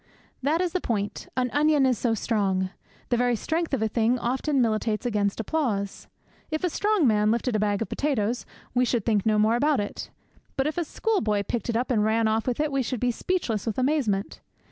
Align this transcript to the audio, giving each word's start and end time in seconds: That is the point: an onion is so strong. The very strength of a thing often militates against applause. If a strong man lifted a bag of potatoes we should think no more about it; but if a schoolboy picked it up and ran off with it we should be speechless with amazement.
That 0.41 0.61
is 0.61 0.71
the 0.73 0.81
point: 0.81 1.27
an 1.37 1.51
onion 1.51 1.85
is 1.85 1.95
so 1.95 2.15
strong. 2.15 2.71
The 3.09 3.17
very 3.17 3.35
strength 3.35 3.71
of 3.71 3.83
a 3.83 3.87
thing 3.87 4.17
often 4.17 4.59
militates 4.59 5.05
against 5.05 5.39
applause. 5.39 6.07
If 6.49 6.63
a 6.63 6.71
strong 6.71 7.05
man 7.05 7.29
lifted 7.29 7.55
a 7.55 7.59
bag 7.59 7.83
of 7.83 7.89
potatoes 7.89 8.43
we 8.73 8.83
should 8.83 9.05
think 9.05 9.27
no 9.27 9.37
more 9.37 9.55
about 9.55 9.79
it; 9.79 10.09
but 10.57 10.65
if 10.65 10.79
a 10.79 10.85
schoolboy 10.85 11.43
picked 11.47 11.69
it 11.69 11.77
up 11.77 11.91
and 11.91 12.03
ran 12.03 12.27
off 12.27 12.47
with 12.47 12.59
it 12.59 12.71
we 12.71 12.81
should 12.81 12.99
be 12.99 13.11
speechless 13.11 13.67
with 13.67 13.77
amazement. 13.77 14.41